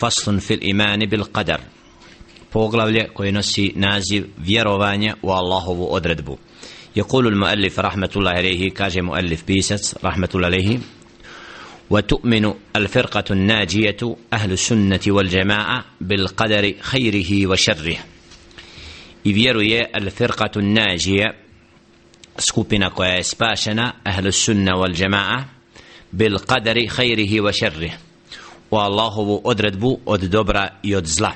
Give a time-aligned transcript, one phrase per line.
[0.00, 1.60] faslun fil imani bil qadar
[2.52, 6.38] poglavlje koje nosi naziv vjerovanje u Allahovu odredbu
[6.96, 10.78] يقول المؤلف رحمة الله عليه كاجي مؤلف بيسس رحمة الله عليه
[11.90, 17.96] وتؤمن الفرقة الناجية أهل السنة والجماعة بالقدر خيره وشره
[19.24, 21.34] يفيروي الفرقة الناجية
[22.38, 25.48] سكوبنا كويا سباشنا أهل السنة والجماعة
[26.12, 26.86] بالقدر
[28.70, 31.32] u Allahovu odredbu od dobra i od zla.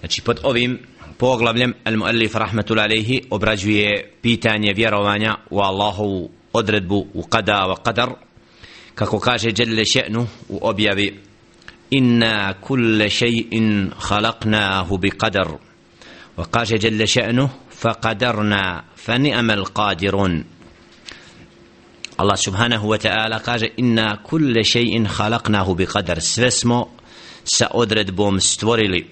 [0.00, 0.78] Znači, pod ovim
[1.18, 8.10] poglavljem Al-Muallif Rahmetul Aleyhi obrađuje pitanje vjerovanja u Allahovu odredbu u kada wa qadar,
[8.94, 11.20] kako kaže Jelle Še'nu u objavi
[11.90, 15.48] Inna kulle še'in halaknahu bi qadar.
[16.36, 17.48] Wa kaže Jelle Še'nu
[17.80, 20.44] Fa qadarna fa ni'amal qadirun.
[22.20, 26.88] Allah subhanahu wa ta'ala kaže inna kulle še'in khalaqnahu bi qadar sve smo
[27.44, 29.06] sa odredbom stvorili.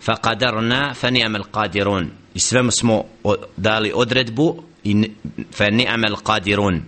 [0.00, 2.08] Fa qadarna fa ni'amal qadirun.
[2.34, 3.04] I sve smo
[3.56, 5.10] dali odredbu i
[5.52, 6.80] fa ni'amal qadirun.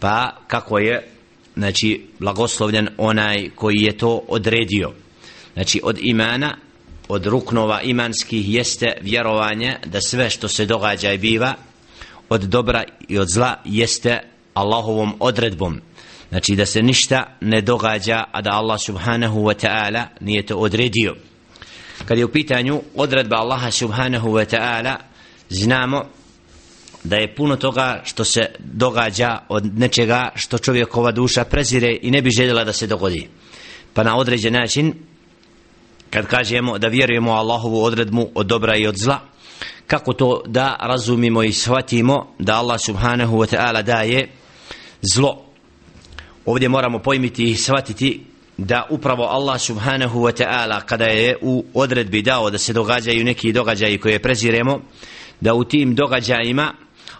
[0.00, 1.08] Pa kako je
[1.56, 4.92] znači blagoslovljen onaj koji je to odredio.
[5.54, 6.56] Znači od imana
[7.08, 11.54] od ruknova imanskih jeste vjerovanje da sve što se događa i biva
[12.28, 15.80] od dobra i od zla jeste Allahovom odredbom.
[16.28, 21.14] Znači da se ništa ne događa a da Allah subhanahu wa ta'ala nije to odredio.
[22.04, 24.96] Kad je u pitanju odredba Allaha subhanahu wa ta'ala
[25.48, 26.04] znamo
[27.04, 32.22] da je puno toga što se događa od nečega što čovjekova duša prezire i ne
[32.22, 33.28] bi željela da se dogodi.
[33.94, 34.94] Pa na određen način
[36.10, 39.20] kad kažemo da vjerujemo Allahovu odredbu od dobra i od zla
[39.86, 44.28] kako to da razumimo i shvatimo da Allah subhanahu wa ta'ala daje
[45.14, 45.44] zlo.
[46.46, 48.24] Ovdje moramo pojmiti i shvatiti
[48.56, 53.52] da upravo Allah subhanahu wa ta'ala kada je u odredbi dao da se događaju neki
[53.52, 54.80] događaji koje preziremo
[55.40, 56.74] da u tim događajima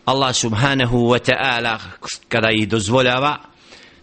[0.05, 1.79] Allah subhanahu wa ta'ala
[2.29, 3.39] kada ih dozvoljava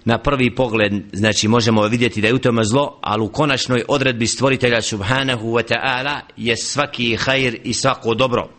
[0.06, 4.28] na prvi pogled znači možemo vidjeti da je u tome zlo ali u konačnoj odredbi
[4.28, 8.50] stvoritelja subhanahu wa ta'ala je svaki hajr i svako dobro.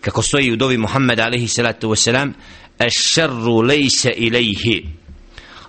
[0.00, 2.32] Kako stoji u dovi Muhammed alaihi salatu wasalam
[2.78, 4.86] ash-sharru laysa ilayhi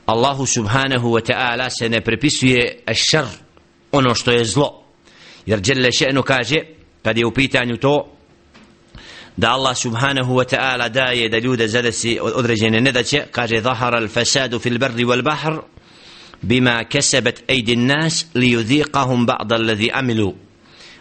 [0.07, 3.25] Allahu subhanahu wa ta'ala se ne prepisuje šar
[3.91, 4.83] ono što je zlo
[5.45, 6.61] jer Jelle še'nu kaže
[7.03, 8.11] kad je u pitanju to
[9.37, 14.59] da Allah subhanahu wa ta'ala daje da ljude zadesi određene nedaće kaže zahara al fasadu
[14.59, 15.53] fil barri wal bahr
[16.41, 20.33] bima kesebat ejdi nas li yudhiqahum ba'da alladhi amilu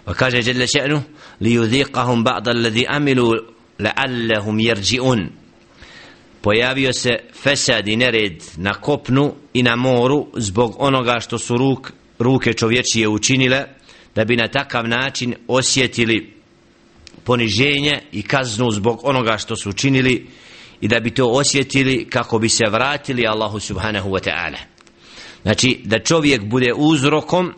[0.06, 1.02] wa kaže Jelle še'nu
[1.40, 3.32] li yudhiqahum ba'da alladhi amilu
[3.78, 5.43] la'allahum yarji'un
[6.44, 7.10] pojavio se
[7.42, 13.08] fesad i nered na kopnu i na moru zbog onoga što su ruk, ruke čovječije
[13.08, 13.64] učinile
[14.14, 16.34] da bi na takav način osjetili
[17.24, 20.26] poniženje i kaznu zbog onoga što su učinili
[20.80, 24.58] i da bi to osjetili kako bi se vratili Allahu subhanahu wa ta'ala.
[25.42, 27.52] Znači da čovjek bude uzrokom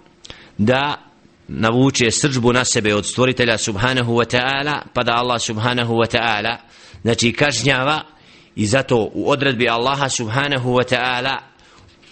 [0.58, 1.10] da
[1.48, 6.56] navuče srđbu na sebe od stvoritelja subhanahu wa ta'ala pa da Allah subhanahu wa ta'ala
[7.03, 8.16] znači kažnjava
[8.56, 11.37] i zato u odredbi Allaha subhanahu wa ta'ala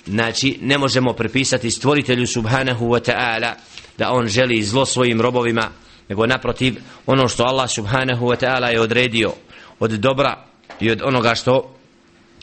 [0.07, 3.55] znači ne možemo prepisati stvoritelju subhanahu wa ta'ala
[3.99, 5.71] da on želi zlo svojim robovima
[6.09, 6.75] nego naprotiv
[7.07, 9.33] ono što Allah subhanahu wa ta'ala je odredio
[9.81, 10.45] od dobra
[10.81, 11.75] i od onoga što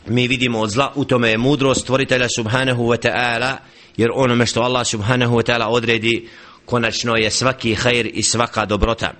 [0.07, 3.56] mi vidimo od zla u tome je mudrost stvoritelja subhanahu wa ta'ala
[3.97, 6.29] jer onome što Allah subhanahu wa ta'ala odredi
[6.66, 9.13] konačno je svaki hajr i svaka dobrota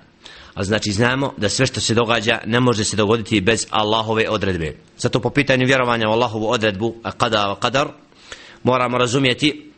[0.53, 4.77] a znači znamo da sve što se događa ne može se dogoditi bez Allahove odredbe
[4.97, 7.87] zato po pitanju vjerovanja u Allahovu odredbu a kada a kadar
[8.63, 9.71] moramo razumjeti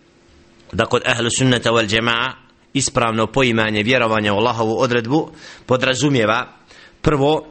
[0.71, 2.31] da kod ahlu sunnata wal jama'a
[2.73, 5.31] ispravno poimanje vjerovanja u Allahovu odredbu
[5.65, 6.47] podrazumijeva
[7.01, 7.47] prvo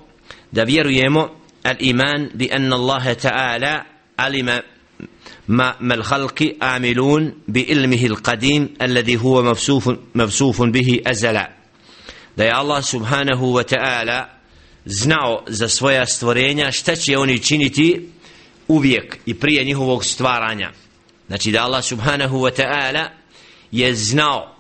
[0.53, 1.29] da vjerujemo
[1.63, 3.85] al iman bi anna Allah ta'ala
[4.17, 4.61] alima
[5.49, 11.51] ما ما الخلق عاملون بعلمه القديم الذي هو مفسوف مفسوف به أزلا
[12.36, 14.26] da je Allah subhanahu wa ta'ala
[14.86, 18.10] znao za svoja stvorenja šta će oni činiti
[18.68, 20.72] uvijek i prije njihovog stvaranja.
[21.28, 23.08] Znači da Allah subhanahu wa ta'ala
[23.72, 24.56] je znao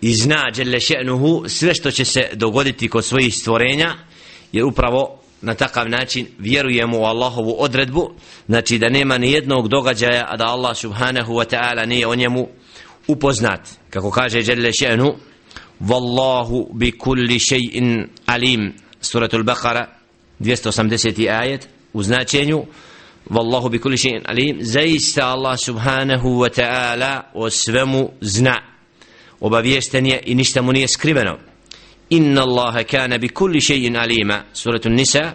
[0.00, 3.94] i zna djelle še'nuhu sve što će se dogoditi kod svojih stvorenja
[4.52, 8.14] jer upravo na takav način vjerujemo u Allahovu odredbu
[8.46, 12.48] znači da nema ni jednog događaja a da Allah subhanahu wa ta'ala nije o njemu
[13.06, 13.60] upoznat.
[13.90, 15.14] Kako kaže djelle še'nuhu
[15.80, 18.72] Wallahu bi kulli shay'in alim.
[19.00, 19.88] Suratul Baqara
[20.40, 21.28] 280.
[21.28, 22.64] ajet u značenju
[23.30, 24.58] Wallahu bi kulli shay'in alim.
[24.60, 28.62] Zaista Allah subhanahu wa ta'ala o svemu zna.
[29.40, 31.38] Obaviješten je i ništa mu nije skriveno.
[32.10, 34.42] Inna Allaha kana bi kulli shay'in alima.
[34.52, 35.34] Suratul nisa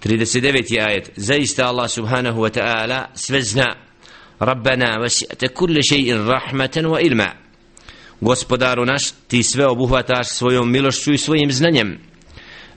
[0.00, 0.80] 39.
[0.80, 1.10] ajet.
[1.16, 3.74] Zaista Allah subhanahu wa ta'ala sve zna.
[4.40, 7.47] Rabbana wasi'ta kulli shay'in rahmatan wa ilma
[8.21, 11.99] Gospodaru naš ti sve obuhvataš svojom milošću i svojim znanjem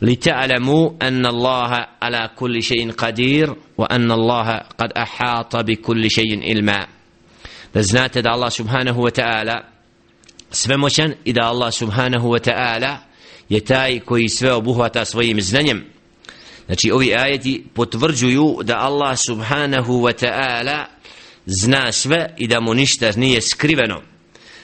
[0.02, 6.86] لتعلموا أن الله على كل شيء قدير وأن الله قد أحاط بكل شيء علما
[7.74, 9.62] لزنات دا الله سبحانه وتعالى
[10.50, 12.96] svemoćan i da Allah subhanahu wa ta'ala
[13.48, 15.84] je taj koji sve obuhvata svojim znanjem
[16.66, 20.84] znači ovi ajeti potvrđuju da Allah subhanahu wa ta'ala
[21.46, 24.02] zna sve i da mu ništa nije skriveno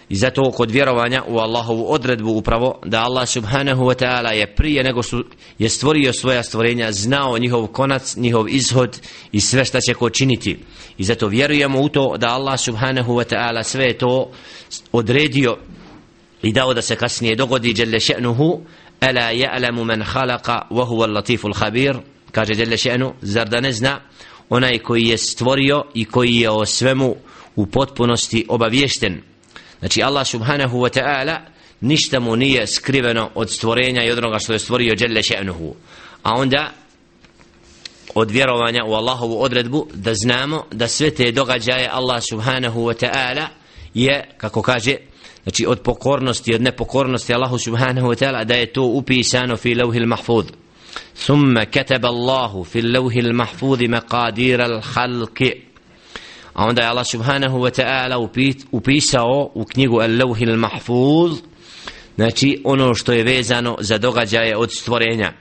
[0.10, 4.84] I zato kod vjerovanja u Allahovu odredbu upravo da Allah subhanahu wa ta'ala je prije
[4.84, 5.26] nego su
[5.60, 9.00] je stvorio svoja stvorenja znao njihov konac, njihov izhod
[9.32, 10.60] i sve šta će ko činiti.
[10.98, 14.32] I zato vjerujemo u to da Allah subhanahu wa ta'ala sve to
[14.92, 15.58] odredio
[16.42, 17.74] i dao da se kasnije dogodi.
[17.78, 18.62] Jelle še'nuhu
[19.00, 21.96] ala ja'lamu man khalaqa wa huwa latiful khabir.
[22.32, 24.00] Kaže jelle še'nu zar da ne zna
[24.50, 27.16] onaj koji je stvorio i koji je o svemu
[27.56, 29.22] u potpunosti obaviješten?
[29.80, 31.38] Znači Allah subhanahu wa ta'ala
[31.82, 35.74] ništa mu nije skriveno od stvorenja i od onoga što je stvorio dželle še'nuhu.
[36.24, 36.72] A onda
[38.16, 43.48] od vjerovanja u Allahovu odredbu da znamo da sve te događaje Allah subhanahu wa ta'ala
[43.94, 44.96] je, kako kaže,
[45.44, 50.08] znači od pokornosti, od nepokornosti Allahu subhanahu wa ta'ala da je to upisano fi levhil
[50.08, 50.46] mahfuz.
[51.26, 55.67] Thumma kataba Allahu fi levhil mahfuz maqadira al-halki
[56.58, 58.18] a onda je Allah subhanahu wa ta'ala
[58.72, 61.32] upisao u knjigu Al-Lawhil Mahfuz
[62.16, 65.34] znači ono što je vezano za događaje od stvorenja.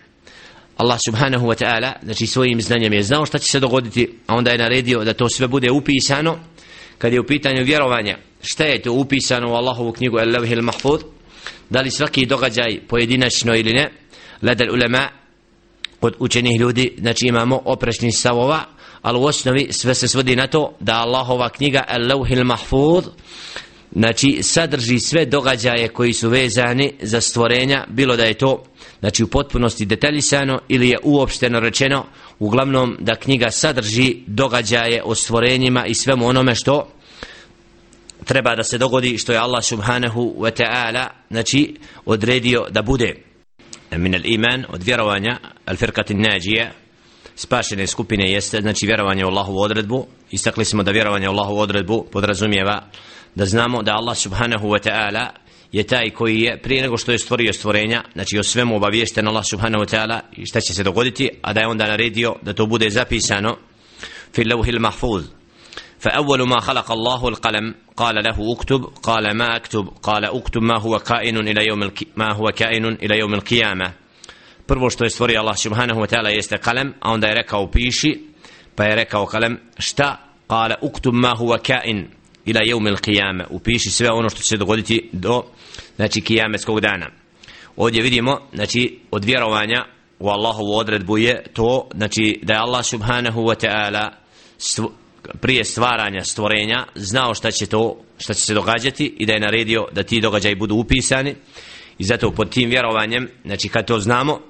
[0.76, 4.50] Allah subhanahu wa ta'ala znači svojim znanjem je znao šta će se dogoditi a onda
[4.50, 6.38] je naredio da to sve bude upisano.
[6.98, 11.00] Kad je u pitanju vjerovanja šta je to upisano u Allahovu knjigu Al-Lawhil Mahfuz?
[11.70, 13.90] Da li svaki događaj pojedinačno ili ne?
[14.42, 15.08] Ledal ulema
[16.00, 18.75] od učenih ljudi znači imamo oprešni stavova
[19.06, 23.04] ali u osnovi sve se svodi na to da Allahova knjiga Al-Lawhil Mahfuz
[23.92, 28.64] znači sadrži sve događaje koji su vezani za stvorenja bilo da je to
[29.00, 32.06] znači u potpunosti detaljisano ili je uopšteno rečeno
[32.38, 36.88] uglavnom da knjiga sadrži događaje o stvorenjima i svemu onome što
[38.24, 43.16] treba da se dogodi što je Allah subhanahu wa ta'ala znači odredio da bude.
[43.90, 46.85] Min al iman od vjerovanja al firqati najija
[47.35, 52.05] spašene skupine jeste znači vjerovanje u Allahovu odredbu istakli smo da vjerovanje u Allahovu odredbu
[52.11, 52.83] podrazumijeva
[53.35, 55.27] da znamo da Allah subhanahu wa ta'ala
[55.71, 59.43] je taj koji je prije nego što je stvorio stvorenja znači o svemu obaviješten Allah
[59.49, 62.65] subhanahu wa ta'ala i šta će se dogoditi a da je onda naredio da to
[62.65, 63.57] bude zapisano
[64.33, 65.23] fi lawhi mahfuz
[66.01, 70.99] فأول ما خلق الله القلم قال له اكتب قال ما أكتب قال اكتب ما هو
[70.99, 72.07] كائن إلى يوم الك...
[72.15, 73.93] ما هو كائن إلى يوم القيامة
[74.66, 78.20] prvo što je stvorio Allah subhanahu wa ta'ala jeste kalem a onda je rekao piši.
[78.74, 80.22] Pa je rekao kalem šta?
[80.46, 82.08] Kale uktub ma huwa kain
[82.46, 83.44] ila jevmi qiyame.
[83.50, 85.44] upiši sve ono što će se dogoditi do
[85.96, 87.10] znači kijametskog dana.
[87.76, 89.84] Ovdje vidimo znači od vjerovanja
[90.18, 94.10] u Allahovu odredbu je to znači da je Allah subhanahu wa ta'ala
[95.40, 99.86] prije stvaranja stvorenja znao šta će to šta će se događati i da je naredio
[99.92, 101.34] da ti događaji budu upisani.
[101.98, 104.40] I zato pod tim vjerovanjem znači kad to znamo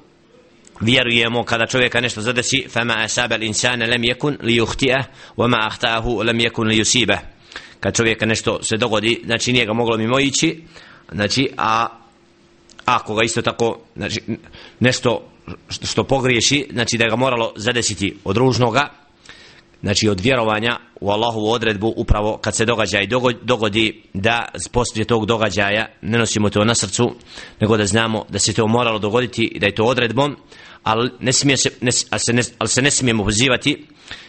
[0.81, 5.05] vjerujemo kada čovjeka nešto zadesi fama asaba al-insana lam yakun li yukhti'ah
[5.37, 7.19] wama ahtaahu lam yakun li yusibah
[7.81, 10.63] kad čovjeka nešto se dogodi znači nije ga moglo mimo ići
[11.13, 11.87] znači a
[12.85, 14.23] ako ga isto tako znači
[14.81, 15.29] nešto
[15.69, 19.06] što pogriješi znači da ga moralo zadesiti od ružnoga
[19.83, 23.09] znači od vjerovanja u Allahovu odredbu upravo kad se događa i
[23.43, 27.15] dogodi da poslije tog događaja ne nosimo to na srcu
[27.61, 30.37] nego da znamo da se to moralo dogoditi i da je to odredbom
[30.83, 33.87] ali ne smije se, ne, ali se ne, ali se ne smijemo pozivati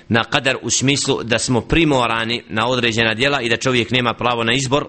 [0.09, 4.43] na kadar u smislu da smo primorani na određena djela i da čovjek nema pravo
[4.43, 4.87] na izbor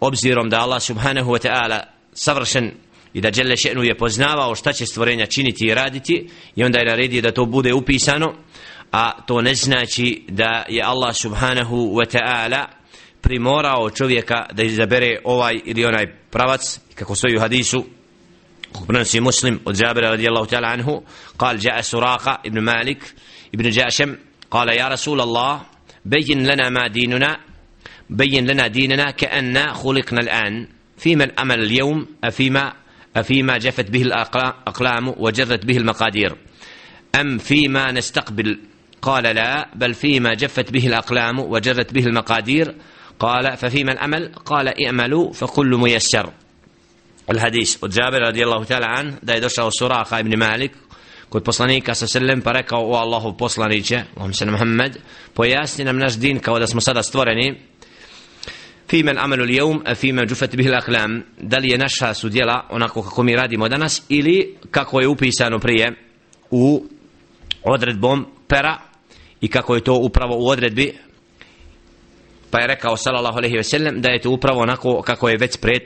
[0.00, 1.80] obzirom da Allah subhanahu wa ta'ala
[2.12, 2.70] savršen
[3.14, 6.90] i da Đele še'nu je poznavao šta će stvorenja činiti i raditi i onda je
[6.90, 8.34] naredio da to bude upisano
[8.92, 12.66] a to ne znači da je Allah subhanahu wa ta'ala
[13.20, 17.84] primorao čovjeka da izabere ovaj ili onaj pravac kako stoji u hadisu
[18.88, 21.02] برنسي مسلم وجابر رضي الله تعالى عنه
[21.38, 23.14] قال جاء سراقة ابن مالك
[23.54, 24.16] ابن جاشم
[24.50, 25.60] قال يا رسول الله
[26.04, 27.36] بين لنا ما ديننا
[28.10, 32.72] بين لنا ديننا كأننا خلقنا الآن فيما الأمل اليوم أفيما
[33.16, 36.36] أفيما جفت به الأقلام وجرت به المقادير
[37.20, 38.58] أم فيما نستقبل
[39.01, 42.75] قال لا بل فيما جفت به الأقلام وجرت به المقادير
[43.19, 46.29] قال ففيما الأمل قال اعملوا فكل ميسر
[47.31, 50.71] الحديث od Jabir radijallahu ta'ala an da je došao Suraha ibn Malik
[51.29, 54.97] kod poslanika sa sellem pa rekao o Allahu poslaniće Allahum se Muhammed
[55.33, 57.55] pojasni nam naš din kao da smo sada stvoreni
[58.91, 63.35] فيما العمل اليوم فيما جفت به الأقلام da li je naša sudjela onako kako mi
[63.35, 65.95] radimo danas ili kako je upisano prije
[66.51, 66.85] u
[67.63, 68.78] odredbom pera
[69.40, 70.94] i kako je to upravo u odredbi
[72.50, 75.56] pa je rekao sallallahu alejhi ve sellem da je to upravo onako kako je već
[75.56, 75.82] pred,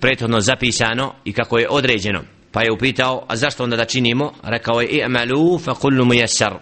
[0.00, 2.22] prethodno zapisano i kako je određeno.
[2.52, 4.32] Pa je upitao a zašto onda da činimo?
[4.42, 6.54] Rekao je i'malu fa kullu muyassar.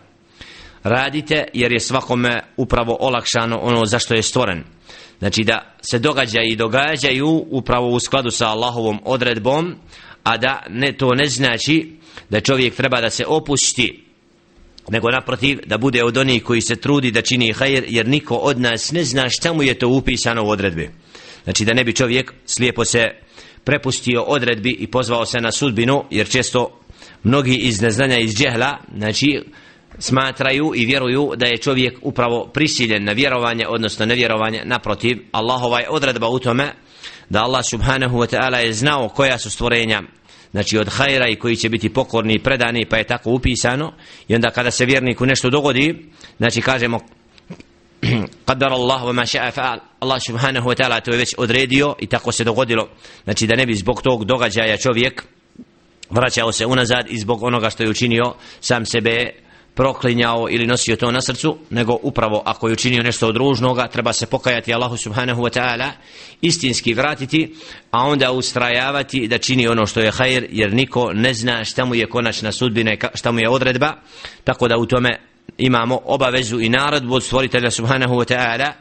[0.83, 4.65] Radite jer je svakome upravo olakšano ono zašto je stvoren.
[5.19, 9.75] Znači da se događa i događaju upravo u skladu sa Allahovom odredbom
[10.23, 11.97] a da ne to ne znači
[12.31, 14.10] da čovjek treba da se opusti
[14.91, 18.61] nego naprotiv da bude od onih koji se trudi da čini hajr jer niko od
[18.61, 20.91] nas ne zna šta mu je to upisano u odredbi.
[21.45, 23.09] Znači da ne bi čovjek slijepo se
[23.65, 26.81] prepustio odredbi i pozvao se na sudbinu jer često
[27.23, 29.43] mnogi iz neznanja iz džehla znači
[29.99, 34.63] smatraju i vjeruju da je čovjek upravo prisiljen na vjerovanje odnosno nevjerovanje.
[34.65, 36.73] Naprotiv Allahova je odredba u tome
[37.29, 40.03] da Allah subhanahu wa ta'ala je znao koja su stvorenja
[40.51, 43.93] znači od hajra i koji će biti pokorni i predani pa je tako upisano.
[44.29, 46.07] I onda kada se vjerniku nešto dogodi
[46.39, 47.01] znači kažemo
[48.47, 49.79] qadar Allah wa ma sha'a fa'al.
[50.01, 52.89] Allah subhanahu wa ta'ala to je već odredio i tako se dogodilo.
[53.25, 55.25] Znači da ne bi zbog tog događaja čovjek
[56.11, 59.33] vraćao se unazad i zbog onoga što je učinio sam sebe
[59.81, 64.13] proklinjao ili nosio to na srcu, nego upravo ako je učinio nešto od ružnoga, treba
[64.13, 65.91] se pokajati Allahu subhanahu wa ta'ala,
[66.41, 67.55] istinski vratiti,
[67.91, 71.95] a onda ustrajavati da čini ono što je hajr, jer niko ne zna šta mu
[71.95, 73.93] je konačna sudbina šta mu je odredba,
[74.45, 75.21] tako da u tome
[75.59, 78.73] imamo obavezu i naredbu od stvoritelja subhanahu wa ta'ala,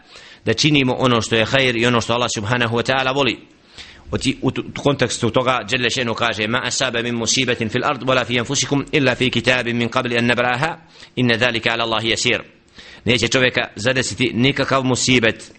[0.45, 3.39] da činimo ono što je hajr i ono što Allah subhanahu wa ta'ala voli
[4.41, 4.51] u
[4.83, 9.15] kontekstu toga Jelle šenu kaže ma asaba min مصيبه fil ard wala fi anfusikum illa
[9.15, 10.77] fi kitabin min qabli an nabraha
[11.15, 12.41] inna dhalika ala الله yasir.
[13.05, 15.51] Neće čovjeka zadesiti nikakav musibet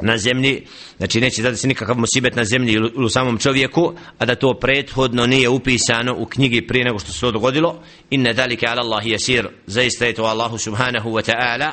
[0.00, 4.34] na zemlji znači neće zadesiti nikakav musibet na zemlji ili u samom čovjeku a da
[4.34, 7.82] to prethodno nije upisano u knjigi prije nego što se to dogodilo.
[8.10, 9.46] Inna dhalika ala Allahi yasir.
[9.66, 11.72] Zaista je to Allahu subhanahu wa ta'ala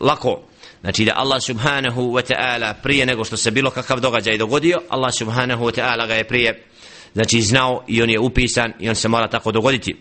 [0.00, 0.40] lako
[0.83, 5.13] Znači da Allah subhanahu wa ta'ala prije nego što se bilo kakav događaj dogodio, Allah
[5.13, 6.63] subhanahu wa ta'ala ga je prije
[7.13, 9.95] znači znao i on je upisan i on se mora tako dogoditi.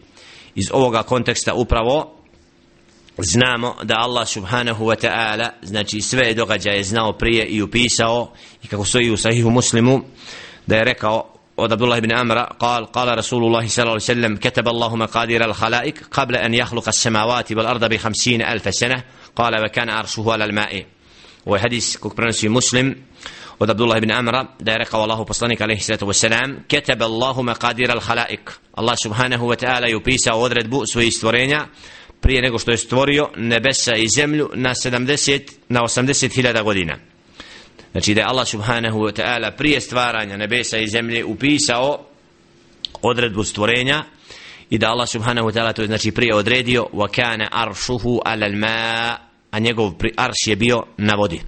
[0.55, 2.15] Iz ovoga konteksta upravo
[3.19, 8.33] znamo da Allah subhanahu wa ta'ala znači sve događaje znao prije i upisao
[8.63, 10.01] i kako stoji u sahihu muslimu
[10.67, 14.37] da je rekao od Abdullah ibn Amra قال قال رسول الله صلى الله عليه وسلم
[14.37, 19.03] كتب الله مقادير الخلائق قبل أن يخلق السماوات والأرض بخمسين ألف سنة
[19.37, 20.87] قال وكان عرشه على الماء
[21.47, 22.97] وحديث كوك برنسي مسلم
[23.61, 27.91] od Abdullah ibn Amra da je rekao Allahu poslanik alejhi salatu vesselam kataba Allahu maqadir
[27.91, 31.67] al khalaiq Allah subhanahu wa ta'ala je upisao odredbu svojih stvorenja
[32.21, 36.99] prije nego što je stvorio nebesa i zemlju na 70 na 80.000 godina
[37.93, 42.07] znači da je Allah subhanahu wa ta'ala prije stvaranja nebesa i zemlje upisao
[43.03, 44.05] odredbu stvorenja
[44.70, 48.46] i da Allah subhanahu wa ta'ala to je znači prije odredio wa kana arshuhu ala
[48.46, 49.18] al-ma
[49.52, 51.42] a njegov arš je bio na vodi.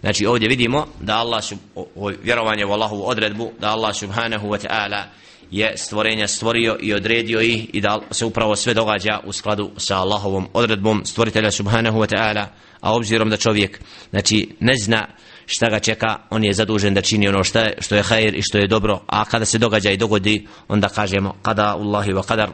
[0.00, 5.02] Znači ovdje vidimo da Allah o, vjerovanje u Allahovu odredbu da Allah subhanahu wa ta'ala
[5.50, 9.98] je stvorenja stvorio i odredio ih i da se upravo sve događa u skladu sa
[9.98, 12.46] Allahovom odredbom stvoritelja subhanahu wa ta'ala
[12.80, 15.06] a obzirom da čovjek znači ne zna
[15.50, 18.42] šta ga čeka, on je zadužen da čini ono što je, što je hajr i
[18.42, 22.48] što je dobro, a kada se događa i dogodi, onda kažemo kada Allahi wa qadar,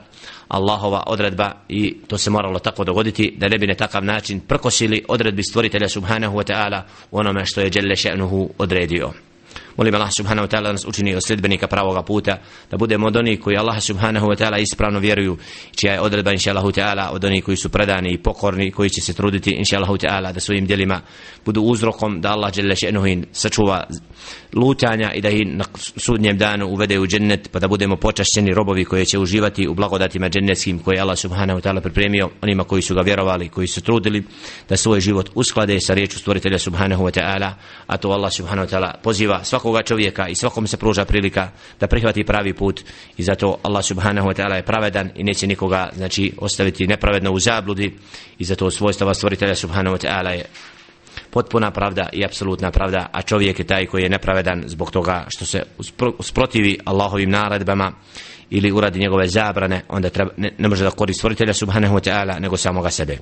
[0.49, 5.05] Allahova odredba i to se moralo tako dogoditi da ne bi na takav način prkosili
[5.09, 9.13] odredbi stvoritelja subhanahu wa ta'ala onome što je Jelle še'nuhu odredio.
[9.77, 12.39] Molim Allah subhanahu wa ta'ala da nas učini od sljedbenika pravoga puta,
[12.71, 15.37] da budemo od onih koji Allah subhanahu wa ta'ala ispravno vjeruju,
[15.77, 19.01] čija je odredba inša Allahu ta'ala od onih koji su predani i pokorni, koji će
[19.01, 21.01] se truditi inša Allahu ta'ala da svojim djelima
[21.45, 23.85] budu uzrokom da Allah žele še'nuhin sačuva
[24.53, 28.85] lutanja i da ih na sudnjem danu uvede u džennet pa da budemo počašćeni robovi
[28.85, 32.95] koji će uživati u blagodatima džennetskim koje Allah subhanahu wa ta'ala pripremio onima koji su
[32.95, 34.25] ga vjerovali, koji su trudili
[34.69, 37.53] da svoj život usklade sa riječu stvoritelja subhanahu wa ta'ala
[37.87, 41.49] a to Allah subhanahu wa ta'ala poziva svakoga čovjeka i svakom se pruža prilika
[41.81, 42.81] da prihvati pravi put
[43.17, 47.39] i zato Allah subhanahu wa ta'ala je pravedan i neće nikoga znači ostaviti nepravedno u
[47.39, 47.97] zabludi
[48.39, 50.45] i zato svojstava stvoritelja subhanahu wa ta'ala je
[51.31, 55.45] potpuna pravda i apsolutna pravda, a čovjek je taj koji je nepravedan zbog toga što
[55.45, 55.63] se
[56.19, 57.93] usprotivi Allahovim naredbama
[58.51, 62.41] ili uradi njegove zabrane, onda treba, ne, ne može da koristi stvoritelja subhanahu wa ta'ala
[62.41, 63.19] nego samoga sebe.